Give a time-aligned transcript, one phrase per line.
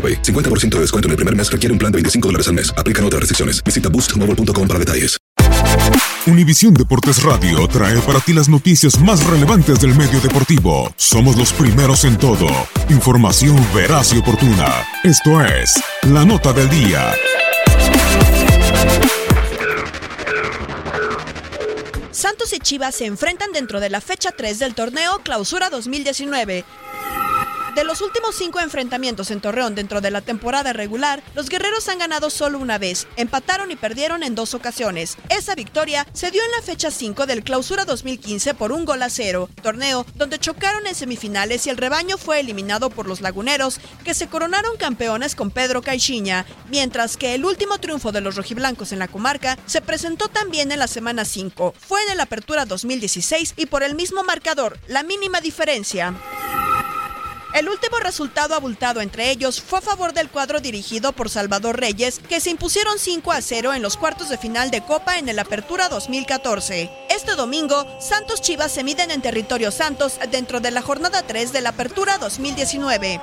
[0.00, 0.22] AroPay.
[0.22, 2.72] 50% de descuento en el primer mes requiere un plan de 25 dólares al mes.
[2.78, 3.62] Aplican otras restricciones.
[3.62, 5.20] Visita boostmobile.com para detalles.
[6.26, 10.92] Univisión Deportes Radio trae para ti las noticias más relevantes del medio deportivo.
[10.96, 12.46] Somos los primeros en todo.
[12.88, 14.84] Información veraz y oportuna.
[15.02, 17.14] Esto es La Nota del Día.
[22.10, 26.64] Santos y Chivas se enfrentan dentro de la fecha 3 del torneo Clausura 2019.
[27.80, 31.98] De los últimos cinco enfrentamientos en Torreón dentro de la temporada regular, los guerreros han
[31.98, 35.16] ganado solo una vez, empataron y perdieron en dos ocasiones.
[35.30, 39.08] Esa victoria se dio en la fecha 5 del Clausura 2015 por un gol a
[39.08, 44.12] cero, torneo donde chocaron en semifinales y el rebaño fue eliminado por los laguneros, que
[44.12, 48.98] se coronaron campeones con Pedro Caixinha, mientras que el último triunfo de los rojiblancos en
[48.98, 51.72] la comarca se presentó también en la semana 5.
[51.78, 56.14] Fue en el Apertura 2016 y por el mismo marcador, la mínima diferencia.
[57.52, 62.20] El último resultado abultado entre ellos fue a favor del cuadro dirigido por Salvador Reyes,
[62.28, 65.38] que se impusieron 5 a 0 en los cuartos de final de Copa en el
[65.38, 66.90] Apertura 2014.
[67.10, 71.60] Este domingo, Santos Chivas se miden en territorio Santos dentro de la jornada 3 de
[71.60, 73.20] la Apertura 2019.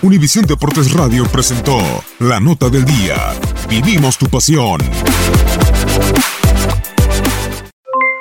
[0.00, 1.78] Univisión Deportes Radio presentó
[2.20, 3.34] La Nota del Día.
[3.68, 4.80] Vivimos tu pasión.